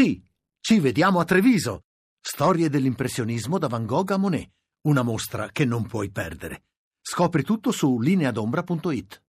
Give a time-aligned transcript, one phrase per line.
[0.00, 0.18] Sì,
[0.60, 1.82] ci vediamo a Treviso.
[2.18, 4.48] Storie dell'impressionismo da Van Gogh a Monet.
[4.88, 6.62] Una mostra che non puoi perdere.
[7.02, 9.22] Scopri tutto su lineadombra.it.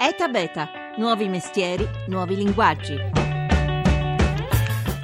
[0.00, 0.68] ETA Beta.
[0.96, 3.21] Nuovi mestieri, nuovi linguaggi.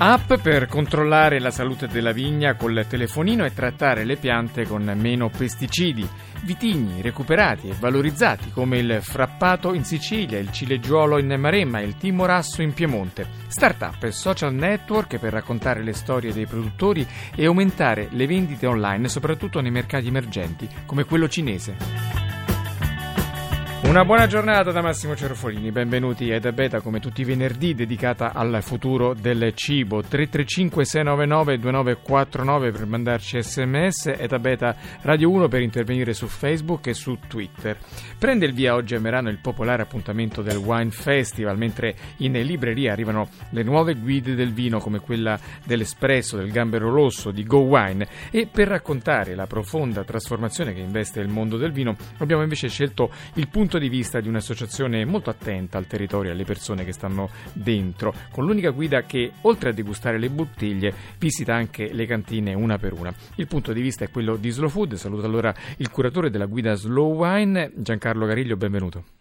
[0.00, 5.28] App per controllare la salute della vigna col telefonino e trattare le piante con meno
[5.28, 6.08] pesticidi.
[6.44, 11.96] Vitigni recuperati e valorizzati come il frappato in Sicilia, il cileggiuolo in Maremma e il
[11.96, 13.26] timorasso in Piemonte.
[13.48, 17.04] Startup e social network per raccontare le storie dei produttori
[17.34, 22.27] e aumentare le vendite online, soprattutto nei mercati emergenti come quello cinese.
[23.88, 28.58] Una buona giornata da Massimo Cerofolini, benvenuti a Beta come tutti i venerdì dedicata al
[28.60, 30.02] futuro del cibo.
[30.02, 36.92] 335 699 2949 per mandarci sms e Beta Radio 1 per intervenire su Facebook e
[36.92, 37.78] su Twitter.
[38.18, 42.92] Prende il via oggi a Merano il popolare appuntamento del Wine Festival, mentre in libreria
[42.92, 48.06] arrivano le nuove guide del vino come quella dell'Espresso, del Gambero Rosso, di Go Wine
[48.30, 53.10] e per raccontare la profonda trasformazione che investe il mondo del vino abbiamo invece scelto
[53.34, 56.92] il punto punto di vista di un'associazione molto attenta al territorio e alle persone che
[56.92, 62.54] stanno dentro, con l'unica guida che, oltre a degustare le bottiglie, visita anche le cantine
[62.54, 63.12] una per una.
[63.36, 64.94] Il punto di vista è quello di Slow Food.
[64.94, 69.17] Saluto allora il curatore della guida Slow Wine, Giancarlo Gariglio, benvenuto.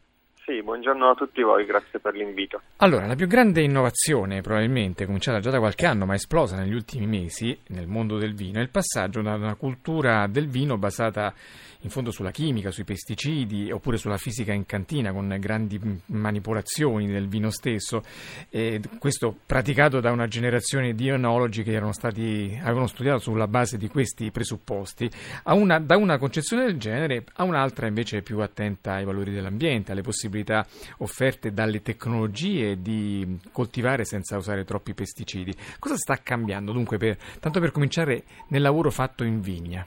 [0.48, 2.62] Sì, buongiorno a tutti voi, grazie per l'invito.
[2.78, 7.06] Allora, la più grande innovazione, probabilmente cominciata già da qualche anno, ma esplosa negli ultimi
[7.06, 11.34] mesi nel mondo del vino, è il passaggio da una cultura del vino basata
[11.82, 17.28] in fondo sulla chimica, sui pesticidi, oppure sulla fisica in cantina, con grandi manipolazioni del
[17.28, 18.02] vino stesso.
[18.50, 23.90] E questo praticato da una generazione di enologi che stati, avevano studiato sulla base di
[23.90, 25.12] questi presupposti,
[25.44, 30.02] una, da una concezione del genere a un'altra invece più attenta ai valori dell'ambiente, alle
[30.02, 30.66] possibilità possibilità
[31.00, 35.54] offerte dalle tecnologie di coltivare senza usare troppi pesticidi.
[35.80, 39.86] Cosa sta cambiando dunque, per, tanto per cominciare, nel lavoro fatto in vigna?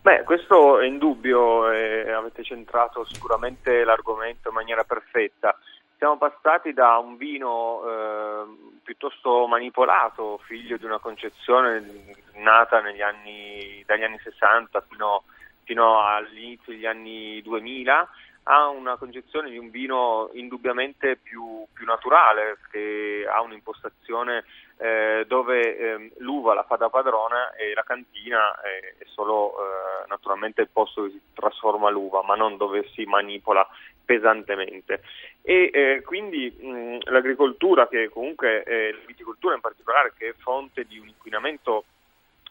[0.00, 5.56] Beh, questo è indubbio, eh, avete centrato sicuramente l'argomento in maniera perfetta.
[5.98, 8.44] Siamo passati da un vino eh,
[8.82, 15.24] piuttosto manipolato, figlio di una concezione nata anni, dagli anni 60 fino,
[15.64, 18.08] fino all'inizio degli anni 2000,
[18.50, 24.44] ha una concezione di un vino indubbiamente più, più naturale, che ha un'impostazione
[24.78, 30.06] eh, dove eh, l'uva la fa da padrona e la cantina è, è solo eh,
[30.08, 33.66] naturalmente il posto dove si trasforma l'uva, ma non dove si manipola
[34.02, 35.02] pesantemente.
[35.42, 40.98] E eh, quindi mh, l'agricoltura, che comunque la viticoltura in particolare, che è fonte di
[40.98, 41.84] un inquinamento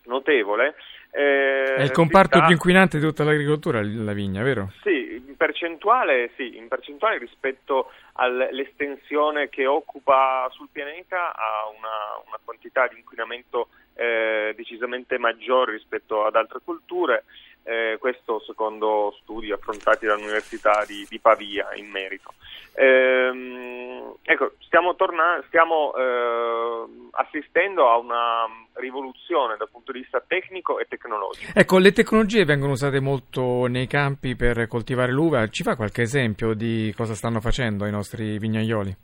[0.07, 0.75] notevole,
[1.11, 2.45] eh, è il comparto sta...
[2.45, 4.71] più inquinante di tutta l'agricoltura, la vigna, vero?
[4.81, 12.39] Sì, in percentuale, sì, in percentuale rispetto all'estensione che occupa sul pianeta ha una, una
[12.43, 17.23] quantità di inquinamento eh, decisamente maggiore rispetto ad altre culture,
[17.67, 22.33] eh, questo secondo studi affrontati dall'Università di, di Pavia in merito.
[22.75, 30.79] Ehm, ecco, stiamo, torna- stiamo eh, assistendo a una rivoluzione dal punto di vista tecnico
[30.79, 31.51] e tecnologico.
[31.53, 35.47] Ecco, le tecnologie vengono usate molto nei campi per coltivare l'uva.
[35.47, 38.95] Ci fa qualche esempio di cosa stanno facendo i nostri vignaioli?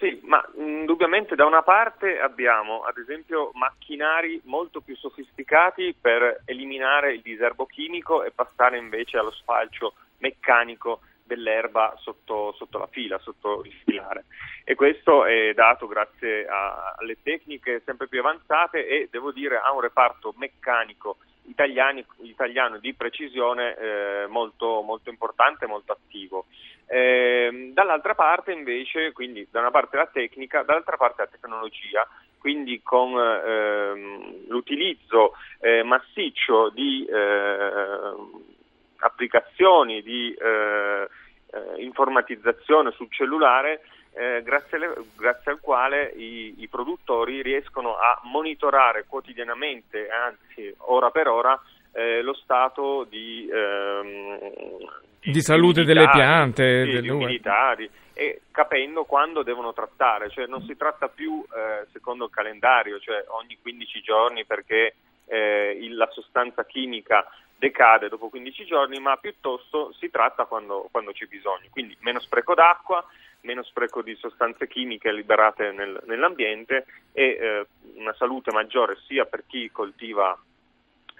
[0.00, 7.12] Sì, ma indubbiamente da una parte abbiamo ad esempio macchinari molto più sofisticati per eliminare
[7.12, 11.00] il diserbo chimico e passare invece allo sfalcio meccanico
[11.34, 14.24] dell'erba sotto, sotto, la fila, sotto il filare.
[14.64, 19.72] E questo è dato grazie a, alle tecniche sempre più avanzate e devo dire a
[19.72, 26.46] un reparto meccanico italiani, italiano di precisione eh, molto, molto importante molto attivo.
[26.86, 32.06] Eh, dall'altra parte invece, quindi da una parte la tecnica, dall'altra parte la tecnologia,
[32.40, 38.14] quindi con ehm, l'utilizzo eh, massiccio di eh,
[39.00, 40.34] applicazioni di
[41.52, 43.80] eh, informatizzazione sul cellulare
[44.12, 51.10] eh, grazie, alle, grazie, al quale i, i, produttori riescono a monitorare quotidianamente, anzi ora
[51.10, 51.60] per ora,
[51.92, 54.38] eh, lo stato di, ehm,
[55.20, 60.46] di, di salute delle piante, sì, delle umidità, di, e capendo quando devono trattare, cioè
[60.46, 64.94] non si tratta più eh, secondo il calendario, cioè ogni 15 giorni perché
[65.26, 67.24] eh, la sostanza chimica
[67.60, 71.68] decade dopo 15 giorni, ma piuttosto si tratta quando, quando c'è bisogno.
[71.70, 73.04] Quindi meno spreco d'acqua,
[73.42, 77.66] meno spreco di sostanze chimiche liberate nel, nell'ambiente e eh,
[77.96, 80.36] una salute maggiore sia per chi coltiva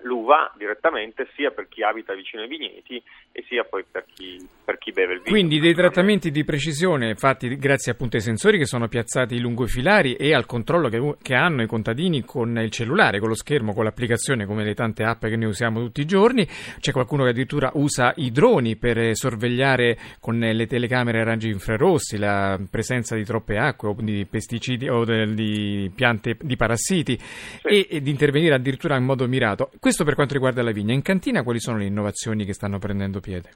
[0.03, 3.03] l'uva direttamente sia per chi abita vicino ai vigneti
[3.33, 5.31] e sia poi per chi, per chi beve il vino.
[5.31, 9.69] Quindi dei trattamenti di precisione fatti grazie appunto ai sensori che sono piazzati lungo i
[9.69, 13.73] filari e al controllo che, che, hanno i contadini con il cellulare, con lo schermo,
[13.73, 16.47] con l'applicazione come le tante app che noi usiamo tutti i giorni.
[16.79, 22.19] C'è qualcuno che addirittura usa i droni per sorvegliare con le telecamere a raggi infrarossi
[22.19, 27.67] la presenza di troppe acque o di pesticidi o di piante di parassiti sì.
[27.67, 29.71] e, e di intervenire addirittura in modo mirato.
[29.79, 30.95] Questo per quanto riguarda la vigna.
[30.95, 33.51] In cantina quali sono le innovazioni che stanno prendendo piede?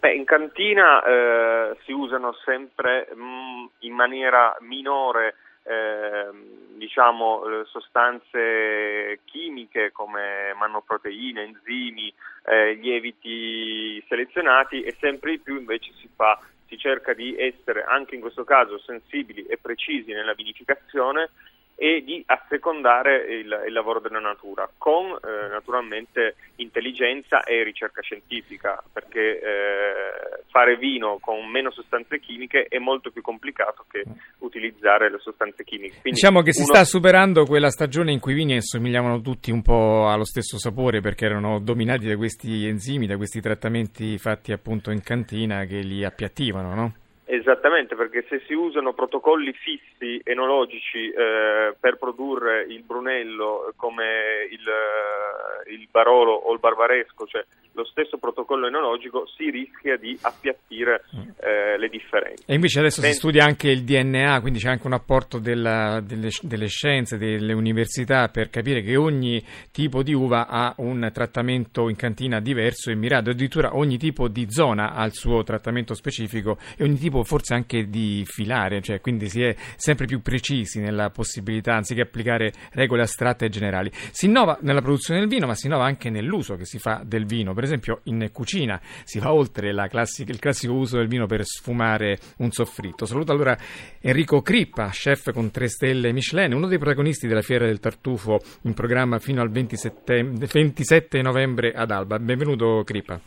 [0.00, 6.28] Beh, in cantina eh, si usano sempre mh, mm, in maniera minore eh,
[6.76, 12.12] diciamo, sostanze chimiche come mannoproteine, enzimi,
[12.44, 18.14] eh, lieviti selezionati e sempre di più invece si fa si cerca di essere anche
[18.14, 21.30] in questo caso sensibili e precisi nella vinificazione
[21.74, 28.82] e di assecondare il, il lavoro della natura con eh, naturalmente intelligenza e ricerca scientifica
[28.92, 34.04] perché eh, fare vino con meno sostanze chimiche è molto più complicato che
[34.38, 36.00] utilizzare le sostanze chimiche.
[36.00, 39.62] Quindi diciamo che si sta superando quella stagione in cui i vini assomigliavano tutti un
[39.62, 44.90] po' allo stesso sapore perché erano dominati da questi enzimi, da questi trattamenti fatti appunto
[44.90, 46.94] in cantina che li appiattivano, no?
[47.24, 54.66] Esattamente, perché se si usano protocolli fissi enologici eh, per produrre il Brunello come il,
[54.68, 61.04] eh, il, Barolo o il Barbaresco, cioè lo stesso protocollo enologico, si rischia di appiattire
[61.40, 62.42] eh, le differenze.
[62.44, 63.14] E invece adesso Senti...
[63.14, 67.52] si studia anche il DNA, quindi c'è anche un apporto della, delle, delle, scienze, delle
[67.52, 72.96] università per capire che ogni tipo di uva ha un trattamento in cantina diverso e
[72.96, 77.54] mirato, addirittura ogni tipo di zona ha il suo trattamento specifico e ogni tipo forse
[77.54, 83.02] anche di filare, cioè quindi si è sempre più precisi nella possibilità, anziché applicare regole
[83.02, 83.90] astratte e generali.
[84.10, 87.26] Si innova nella produzione del vino, ma si innova anche nell'uso che si fa del
[87.26, 87.54] vino.
[87.54, 92.18] Per esempio in cucina si va oltre classica, il classico uso del vino per sfumare
[92.38, 93.04] un soffritto.
[93.04, 93.56] Saluto allora
[94.00, 98.74] Enrico Crippa, chef con tre stelle Michelin, uno dei protagonisti della Fiera del Tartufo in
[98.74, 102.18] programma fino al 27, 27 novembre ad Alba.
[102.18, 103.20] Benvenuto Crippa.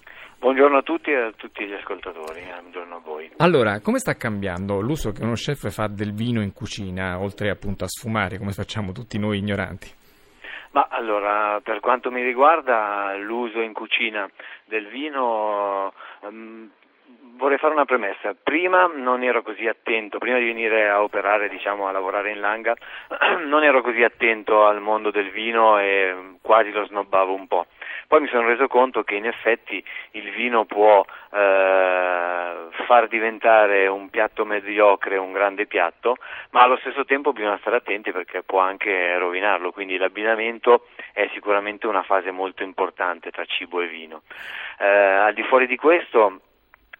[0.45, 3.31] Buongiorno a tutti e a tutti gli ascoltatori, eh, buongiorno a voi.
[3.37, 7.83] Allora, come sta cambiando l'uso che uno chef fa del vino in cucina, oltre appunto
[7.83, 9.89] a sfumare, come facciamo tutti noi ignoranti?
[10.69, 14.29] Ma allora, per quanto mi riguarda, l'uso in cucina
[14.65, 16.69] del vino um,
[17.37, 18.35] vorrei fare una premessa.
[18.41, 22.75] Prima non ero così attento, prima di venire a operare, diciamo, a lavorare in Langa,
[23.45, 27.65] non ero così attento al mondo del vino e quasi lo snobbavo un po'.
[28.07, 34.09] Poi mi sono reso conto che in effetti il vino può eh, far diventare un
[34.09, 36.17] piatto mediocre un grande piatto,
[36.51, 41.87] ma allo stesso tempo bisogna stare attenti perché può anche rovinarlo, quindi l'abbinamento è sicuramente
[41.87, 44.21] una fase molto importante tra cibo e vino.
[44.79, 46.41] Eh, al di fuori di questo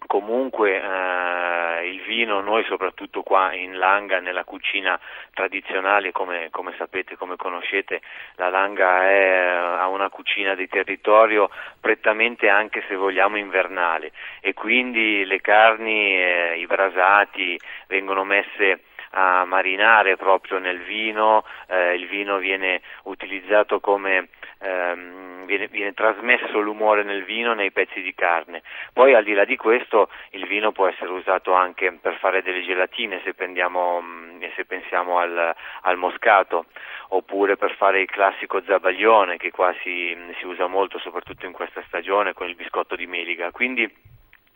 [0.07, 5.00] comunque eh, il vino, noi soprattutto qua in Langa, nella cucina
[5.33, 8.01] tradizionale, come, come sapete, come conoscete,
[8.36, 9.38] la Langa è,
[9.80, 11.50] ha una cucina di territorio
[11.80, 14.12] prettamente anche se vogliamo invernale.
[14.42, 18.81] E quindi le carni, eh, i brasati vengono messe
[19.18, 24.28] a marinare proprio nel vino, eh, il vino viene utilizzato come
[24.60, 28.62] ehm, viene, viene, trasmesso l'umore nel vino nei pezzi di carne.
[28.92, 32.64] Poi al di là di questo il vino può essere usato anche per fare delle
[32.64, 36.66] gelatine se, prendiamo, mm, se pensiamo al, al, moscato
[37.10, 41.81] oppure per fare il classico zabaglione che qua si, si usa molto soprattutto in questa
[41.88, 43.52] stagione con il biscotto di meliga.
[43.52, 43.90] Quindi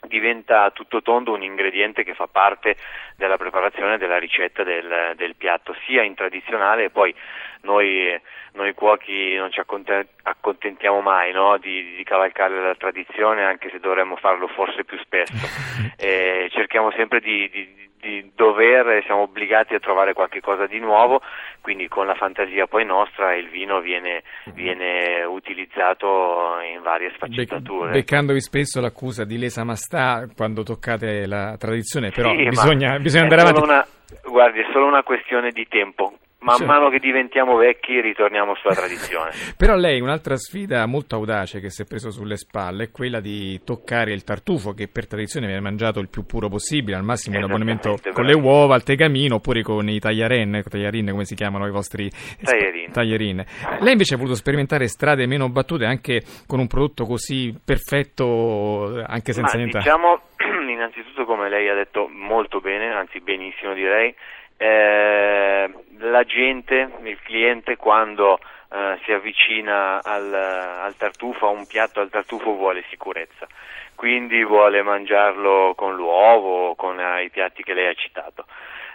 [0.07, 2.77] diventa tutto tondo un ingrediente che fa parte
[3.15, 7.13] della preparazione della ricetta del, del piatto, sia in tradizionale e poi
[7.61, 8.19] noi,
[8.53, 11.57] noi cuochi non ci accontentiamo mai no?
[11.57, 15.33] di, di, cavalcare la tradizione anche se dovremmo farlo forse più spesso,
[15.97, 21.21] e cerchiamo sempre di, di di dovere, siamo obbligati a trovare qualche cosa di nuovo,
[21.61, 27.91] quindi con la fantasia poi nostra il vino viene, viene utilizzato in varie sfaccettature.
[27.91, 33.41] beccandovi spesso l'accusa di lesa mastà quando toccate la tradizione, però sì, bisogna, bisogna andare
[33.41, 33.61] avanti.
[33.61, 33.85] Una,
[34.23, 36.67] guardi, è solo una questione di tempo man cioè.
[36.67, 39.31] mano che diventiamo vecchi ritorniamo sulla tradizione.
[39.57, 43.59] Però lei un'altra sfida molto audace che si è preso sulle spalle è quella di
[43.63, 47.43] toccare il tartufo che per tradizione viene mangiato il più puro possibile, al massimo in
[47.43, 50.63] abbonamento con le uova al tegamino oppure con i tagliarin
[51.09, 52.09] come si chiamano i vostri
[52.41, 52.91] taglierin.
[52.91, 53.45] taglierin.
[53.79, 59.33] Lei invece ha voluto sperimentare strade meno battute anche con un prodotto così perfetto anche
[59.33, 59.77] senza Ma niente.
[59.79, 60.21] Diciamo
[60.69, 64.13] innanzitutto come lei ha detto molto bene, anzi benissimo direi,
[64.59, 68.39] eh, la gente, il cliente quando
[68.71, 73.47] eh, si avvicina al, al tartufo, a un piatto al tartufo vuole sicurezza,
[73.95, 78.45] quindi vuole mangiarlo con l'uovo, con eh, i piatti che lei ha citato.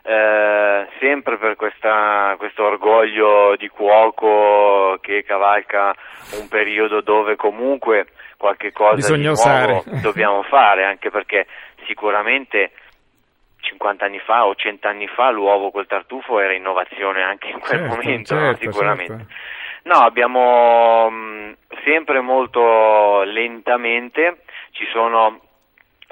[0.06, 5.94] Eh, sempre per questa, questo orgoglio di cuoco che cavalca
[6.38, 9.82] un periodo dove comunque qualche cosa Bisogna di osare.
[10.02, 11.46] dobbiamo fare, anche perché
[11.86, 12.72] sicuramente
[13.74, 17.80] 50 anni fa o 100 anni fa l'uovo col tartufo era innovazione anche in quel
[17.80, 19.16] Certo, momento, certo, sicuramente.
[19.16, 19.32] certo.
[19.84, 25.40] No, abbiamo mh, sempre molto lentamente, ci sono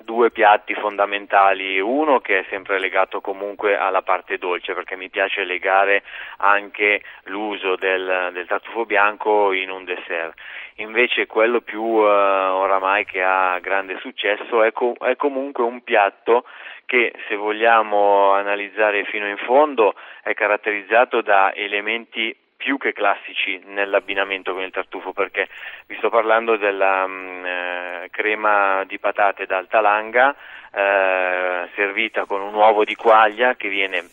[0.04, 5.44] due piatti fondamentali, uno che è sempre legato comunque alla parte dolce perché mi piace
[5.44, 6.02] legare
[6.38, 10.34] anche l'uso del, del tartufo bianco in un dessert,
[10.76, 16.44] invece quello più eh, oramai che ha grande successo è, co- è comunque un piatto
[16.92, 24.52] che se vogliamo analizzare fino in fondo è caratterizzato da elementi più che classici nell'abbinamento
[24.52, 25.48] con il tartufo perché
[25.86, 30.36] vi sto parlando della mh, eh, crema di patate d'altalanga
[30.70, 34.04] eh, servita con un uovo di quaglia che viene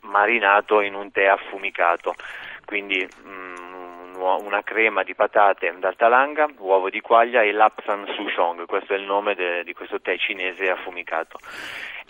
[0.00, 2.14] marinato in un tè affumicato
[2.66, 3.56] quindi mh,
[4.16, 9.04] uo- una crema di patate d'altalanga, uovo di quaglia e lapsan souchong, questo è il
[9.04, 11.38] nome de- di questo tè cinese affumicato.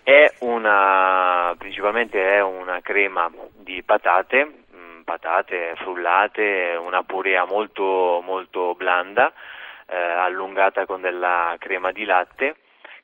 [0.07, 8.77] È una, principalmente è una crema di patate, mh, patate frullate, una purea molto, molto
[8.77, 9.33] blanda,
[9.89, 12.55] eh, allungata con della crema di latte,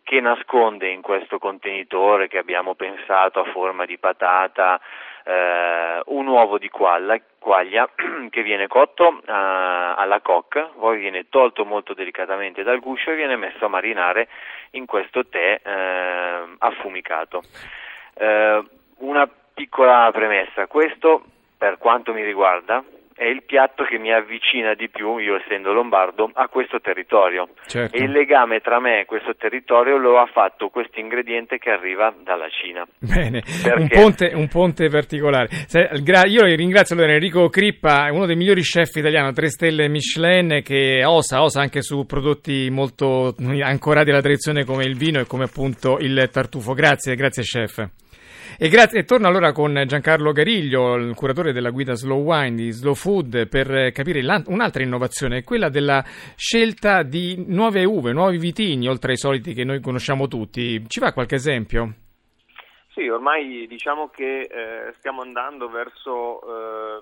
[0.04, 4.80] che nasconde in questo contenitore che abbiamo pensato a forma di patata
[5.24, 7.88] eh, un uovo di quaglia, quaglia
[8.30, 9.32] che viene cotto eh,
[10.02, 14.28] alla coque, poi viene tolto molto delicatamente dal guscio e viene messo a marinare
[14.72, 17.42] in questo tè eh, affumicato.
[18.14, 18.62] Eh,
[18.98, 21.24] una piccola premessa, questo
[21.56, 22.82] per quanto mi riguarda
[23.22, 27.50] è il piatto che mi avvicina di più, io essendo lombardo, a questo territorio.
[27.66, 27.96] Certo.
[27.96, 32.12] E il legame tra me e questo territorio lo ha fatto questo ingrediente che arriva
[32.24, 32.84] dalla Cina.
[32.98, 33.42] Bene,
[33.76, 35.48] un ponte, un ponte particolare.
[36.26, 41.42] Io ringrazio allora Enrico Crippa, uno dei migliori chef italiani, tre stelle Michelin, che osa,
[41.42, 46.28] osa anche su prodotti molto ancorati alla tradizione come il vino e come appunto il
[46.32, 46.72] tartufo.
[46.72, 47.88] Grazie, grazie chef.
[48.58, 52.70] E, grazie, e torno allora con Giancarlo Gariglio, il curatore della guida Slow Wine di
[52.70, 56.04] Slow Food, per eh, capire un'altra innovazione, quella della
[56.36, 60.84] scelta di nuove uve, nuovi vitini, oltre ai soliti che noi conosciamo tutti.
[60.86, 61.94] Ci fa qualche esempio?
[62.94, 67.00] Sì, ormai diciamo che eh, stiamo andando verso eh,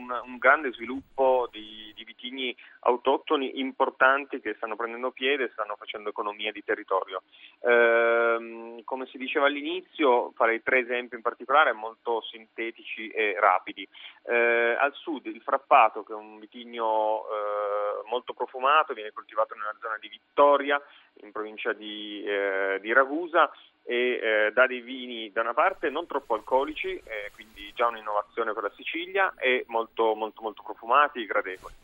[0.00, 5.76] un, un grande sviluppo di, di vitigni autoctoni importanti che stanno prendendo piede e stanno
[5.76, 7.22] facendo economia di territorio.
[7.60, 13.86] Ehm, come si diceva all'inizio, farei tre esempi in particolare molto sintetici e rapidi.
[14.24, 19.76] Eh, al sud il frappato, che è un vitigno eh, molto profumato, viene coltivato nella
[19.80, 20.80] zona di Vittoria,
[21.22, 23.50] in provincia di, eh, di Ragusa
[23.90, 28.52] e eh, dà dei vini da una parte non troppo alcolici, eh, quindi già un'innovazione
[28.52, 31.74] per la Sicilia, e molto, molto, molto profumati, gradevoli.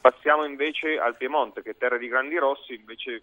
[0.00, 3.22] Passiamo invece al Piemonte, che è terra di grandi rossi, invece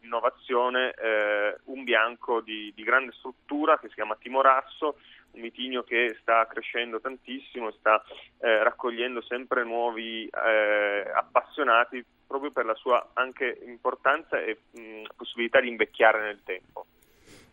[0.00, 4.96] innovazione, eh, un bianco di, di grande struttura che si chiama Timorasso,
[5.32, 8.02] un vitigno che sta crescendo tantissimo, sta
[8.40, 15.60] eh, raccogliendo sempre nuovi eh, appassionati proprio per la sua anche importanza e mh, possibilità
[15.60, 16.86] di invecchiare nel tempo.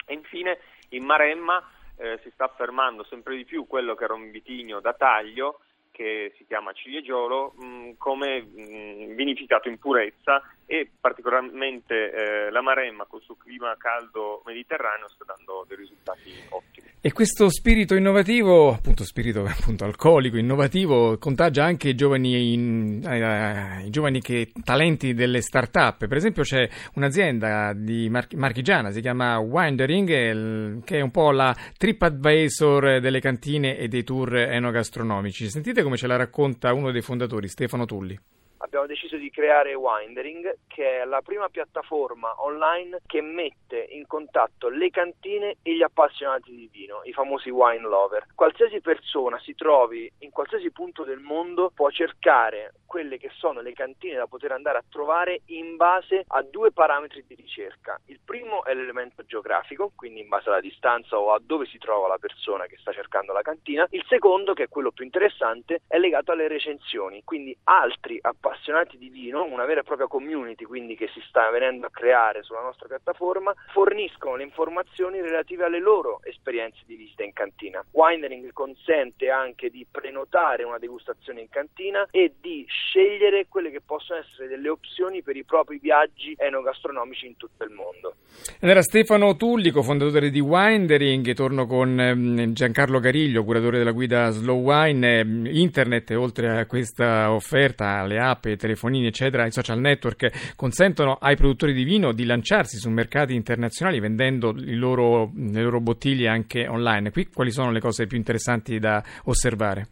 [0.06, 1.64] E infine in Maremma
[1.98, 5.60] eh, si sta affermando sempre di più quello che era un vitigno da taglio
[5.94, 13.06] che si chiama ciliegiolo mh, come mh, vinificato in purezza e particolarmente eh, la Maremma
[13.06, 16.83] col suo clima caldo mediterraneo sta dando dei risultati ottimi.
[17.06, 23.86] E questo spirito innovativo, appunto spirito appunto alcolico, innovativo, contagia anche i giovani, in- eh,
[23.86, 26.08] i giovani che, talenti delle start-up.
[26.08, 27.76] Per esempio c'è un'azienda
[28.08, 33.90] mar- marchigiana, si chiama Windering, eh, che è un po' la TripAdvisor delle cantine e
[33.90, 35.50] dei tour enogastronomici.
[35.50, 38.18] Sentite come ce la racconta uno dei fondatori, Stefano Tulli.
[38.64, 44.70] Abbiamo deciso di creare Windering, che è la prima piattaforma online che mette in contatto
[44.70, 48.26] le cantine e gli appassionati di vino, i famosi wine lover.
[48.34, 53.74] Qualsiasi persona si trovi in qualsiasi punto del mondo può cercare quelle che sono le
[53.74, 58.00] cantine da poter andare a trovare in base a due parametri di ricerca.
[58.06, 62.08] Il primo è l'elemento geografico, quindi in base alla distanza o a dove si trova
[62.08, 63.88] la persona che sta cercando la cantina.
[63.90, 68.98] Il secondo, che è quello più interessante, è legato alle recensioni, quindi altri appassionati appassionati
[68.98, 72.62] di vino, una vera e propria community quindi che si sta venendo a creare sulla
[72.62, 77.84] nostra piattaforma, forniscono le informazioni relative alle loro esperienze di visita in cantina.
[77.92, 84.20] Winering consente anche di prenotare una degustazione in cantina e di scegliere quelle che possono
[84.20, 88.16] essere delle opzioni per i propri viaggi enogastronomici in tutto il mondo.
[88.60, 94.30] Ed era Stefano Tullico, fondatore di Windering, torno con ehm, Giancarlo Gariglio, curatore della guida
[94.30, 99.80] Slow Wine, ehm, internet oltre a questa offerta, le app, i telefonini eccetera, i social
[99.80, 105.80] network consentono ai produttori di vino di lanciarsi su mercati internazionali vendendo loro, le loro
[105.80, 107.12] bottiglie anche online.
[107.12, 109.88] Qui quali sono le cose più interessanti da osservare?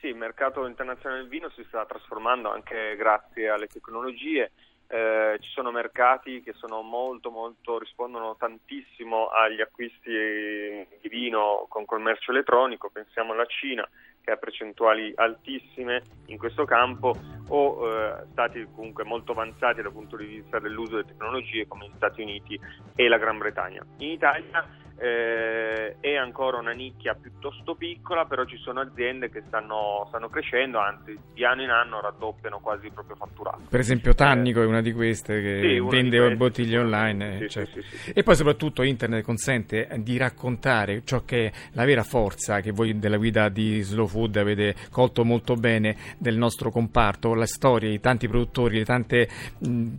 [0.00, 4.52] Sì, il mercato internazionale del vino si sta trasformando anche grazie alle tecnologie.
[4.90, 11.84] Eh, ci sono mercati che sono molto, molto, rispondono tantissimo agli acquisti di vino con
[11.84, 13.86] commercio elettronico, pensiamo alla Cina
[14.28, 17.16] che ha percentuali altissime in questo campo
[17.48, 21.96] o eh, stati comunque molto avanzati dal punto di vista dell'uso delle tecnologie come gli
[21.96, 22.60] Stati Uniti
[22.94, 23.82] e la Gran Bretagna.
[23.98, 24.66] In Italia
[24.98, 30.78] eh, è ancora una nicchia piuttosto piccola, però ci sono aziende che stanno, stanno, crescendo,
[30.78, 33.62] anzi di anno in anno raddoppiano quasi il proprio fatturato.
[33.68, 37.38] Per esempio Tannico eh, è una di queste che sì, vende queste, bottiglie online.
[37.38, 37.80] Sì, certo.
[37.80, 42.72] sì, e poi soprattutto internet consente di raccontare ciò che è la vera forza che
[42.72, 47.88] voi della guida di Slow Food avete colto molto bene del nostro comparto, la storia,
[47.88, 49.28] i tanti produttori, le tante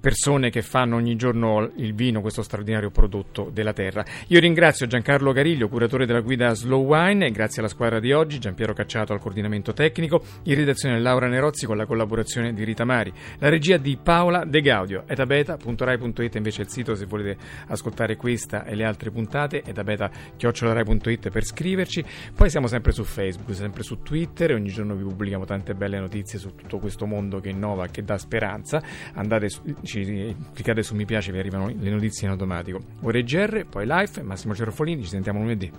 [0.02, 4.04] persone che fanno ogni giorno il vino, questo straordinario prodotto della terra.
[4.28, 8.74] Io ringrazio Giancarlo Gariglio, curatore della guida Slow Wine, grazie alla squadra di oggi, Giampiero
[8.74, 13.50] Cacciato al coordinamento tecnico, in redazione Laura Nerozzi con la collaborazione di Rita Mari, la
[13.50, 18.74] regia di Paola De Gaudio, etabeta.rai.it invece è il sito se volete ascoltare questa e
[18.74, 22.04] le altre puntate, etabeta.rai.it per scriverci,
[22.36, 24.54] poi siamo sempre su Facebook, sempre su Twitter.
[24.54, 28.18] Ogni giorno vi pubblichiamo tante belle notizie su tutto questo mondo che innova, che dà
[28.18, 28.82] speranza,
[29.14, 29.50] andate,
[29.84, 32.80] ci, cliccate su mi piace, vi arrivano le notizie in automatico.
[33.02, 35.70] Ore GR, poi live, Massimo Cerro Folini, ci sentiamo lunedì.